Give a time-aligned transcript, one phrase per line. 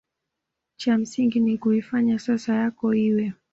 [0.77, 3.33] cha msingi ni kuifanya sasa yako iwe